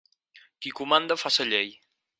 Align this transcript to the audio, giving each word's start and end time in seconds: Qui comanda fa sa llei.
Qui 0.63 0.73
comanda 0.79 1.19
fa 1.25 1.33
sa 1.37 1.49
llei. 1.53 1.75